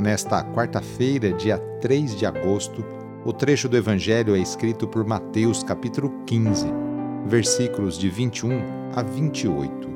Nesta 0.00 0.42
quarta-feira, 0.42 1.30
dia 1.30 1.58
3 1.82 2.16
de 2.16 2.24
agosto, 2.24 2.82
o 3.22 3.34
trecho 3.34 3.68
do 3.68 3.76
Evangelho 3.76 4.34
é 4.34 4.38
escrito 4.38 4.88
por 4.88 5.04
Mateus, 5.04 5.62
capítulo 5.62 6.10
15, 6.24 6.66
versículos 7.26 7.98
de 7.98 8.08
21 8.08 8.62
a 8.96 9.02
28. 9.02 9.90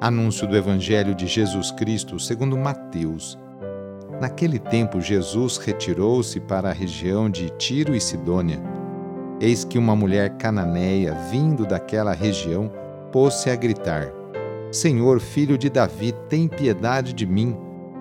Anúncio 0.00 0.44
do 0.48 0.56
Evangelho 0.56 1.14
de 1.14 1.28
Jesus 1.28 1.70
Cristo 1.70 2.18
segundo 2.18 2.58
Mateus. 2.58 3.38
Naquele 4.20 4.58
tempo, 4.58 5.00
Jesus 5.00 5.56
retirou-se 5.56 6.40
para 6.40 6.70
a 6.70 6.72
região 6.72 7.30
de 7.30 7.48
Tiro 7.50 7.94
e 7.94 8.00
Sidônia 8.00 8.60
Eis 9.40 9.64
que 9.64 9.78
uma 9.78 9.94
mulher 9.94 10.36
cananeia, 10.36 11.14
vindo 11.30 11.64
daquela 11.64 12.12
região, 12.12 12.70
pôs-se 13.12 13.48
a 13.50 13.54
gritar: 13.54 14.12
Senhor, 14.72 15.20
filho 15.20 15.56
de 15.56 15.70
Davi, 15.70 16.12
tem 16.28 16.48
piedade 16.48 17.14
de 17.14 17.24
mim. 17.24 17.69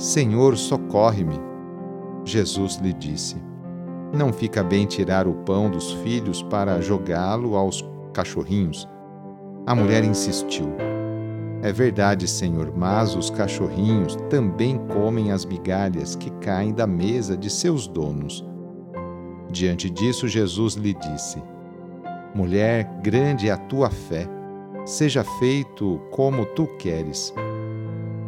Senhor, 0.00 0.56
socorre-me. 0.56 1.38
Jesus 2.24 2.76
lhe 2.76 2.90
disse: 2.90 3.36
Não 4.14 4.32
fica 4.32 4.64
bem 4.64 4.86
tirar 4.86 5.28
o 5.28 5.34
pão 5.44 5.70
dos 5.70 5.92
filhos 5.92 6.42
para 6.42 6.80
jogá-lo 6.80 7.54
aos 7.54 7.86
cachorrinhos. 8.14 8.88
A 9.66 9.74
mulher 9.74 10.02
insistiu: 10.02 10.74
É 11.60 11.70
verdade, 11.70 12.26
Senhor, 12.26 12.72
mas 12.74 13.14
os 13.14 13.28
cachorrinhos 13.28 14.16
também 14.30 14.78
comem 14.86 15.32
as 15.32 15.44
migalhas 15.44 16.16
que 16.16 16.30
caem 16.40 16.72
da 16.72 16.86
mesa 16.86 17.36
de 17.36 17.50
seus 17.50 17.86
donos. 17.86 18.42
Diante 19.50 19.90
disso, 19.90 20.26
Jesus 20.26 20.76
lhe 20.76 20.94
disse: 20.94 21.42
Mulher, 22.34 22.84
grande 23.02 23.50
é 23.50 23.52
a 23.52 23.58
tua 23.58 23.90
fé, 23.90 24.26
seja 24.86 25.22
feito 25.38 26.00
como 26.10 26.46
tu 26.46 26.66
queres. 26.78 27.34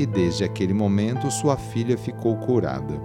E 0.03 0.07
desde 0.07 0.43
aquele 0.43 0.75
momento 0.75 1.31
sua 1.31 1.57
filha 1.57 1.97
ficou 1.97 2.37
curada. 2.39 3.01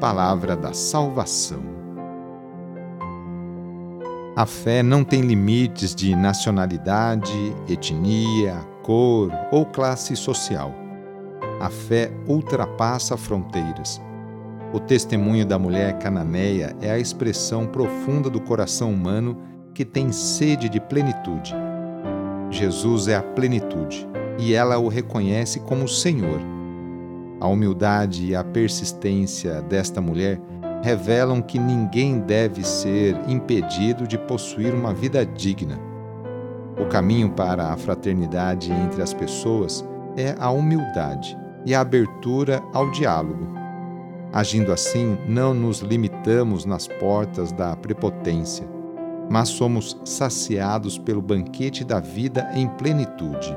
Palavra 0.00 0.56
da 0.56 0.72
Salvação. 0.72 1.62
A 4.34 4.46
fé 4.46 4.82
não 4.82 5.04
tem 5.04 5.20
limites 5.20 5.94
de 5.94 6.16
nacionalidade, 6.16 7.54
etnia, 7.68 8.56
cor 8.82 9.30
ou 9.52 9.66
classe 9.66 10.16
social. 10.16 10.74
A 11.60 11.68
fé 11.68 12.10
ultrapassa 12.26 13.14
fronteiras 13.14 14.00
o 14.72 14.80
testemunho 14.80 15.44
da 15.46 15.56
mulher 15.56 15.98
cananeia 15.98 16.74
é 16.80 16.90
a 16.90 16.98
expressão 16.98 17.64
profunda 17.64 18.28
do 18.28 18.40
coração 18.40 18.90
humano 18.92 19.40
que 19.74 19.84
tem 19.84 20.10
sede 20.10 20.68
de 20.68 20.80
plenitude. 20.80 21.54
Jesus 22.50 23.06
é 23.06 23.14
a 23.14 23.22
plenitude 23.22 24.13
e 24.38 24.54
ela 24.54 24.78
o 24.78 24.88
reconhece 24.88 25.60
como 25.60 25.88
Senhor. 25.88 26.40
A 27.40 27.48
humildade 27.48 28.26
e 28.26 28.36
a 28.36 28.42
persistência 28.42 29.60
desta 29.62 30.00
mulher 30.00 30.40
revelam 30.82 31.40
que 31.40 31.58
ninguém 31.58 32.18
deve 32.20 32.64
ser 32.64 33.16
impedido 33.28 34.06
de 34.06 34.18
possuir 34.18 34.74
uma 34.74 34.92
vida 34.92 35.24
digna. 35.24 35.78
O 36.78 36.86
caminho 36.86 37.30
para 37.30 37.72
a 37.72 37.76
fraternidade 37.76 38.72
entre 38.72 39.02
as 39.02 39.14
pessoas 39.14 39.84
é 40.16 40.34
a 40.38 40.50
humildade 40.50 41.36
e 41.64 41.74
a 41.74 41.80
abertura 41.80 42.62
ao 42.72 42.90
diálogo 42.90 43.54
Agindo 44.34 44.72
assim, 44.72 45.16
não 45.28 45.54
nos 45.54 45.78
limitamos 45.78 46.64
nas 46.64 46.88
portas 46.88 47.52
da 47.52 47.76
prepotência, 47.76 48.68
mas 49.30 49.48
somos 49.48 49.96
saciados 50.04 50.98
pelo 50.98 51.22
banquete 51.22 51.84
da 51.84 52.00
vida 52.00 52.50
em 52.52 52.66
plenitude. 52.66 53.56